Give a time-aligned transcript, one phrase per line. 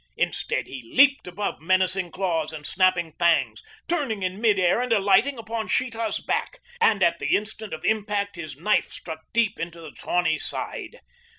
[0.17, 5.37] Instead he leaped above menacing claws and snapping fangs, turning in mid air and alighting
[5.37, 9.91] upon Sheeta's back, and at the instant of impact his knife struck deep into the
[9.91, 11.01] tawny side.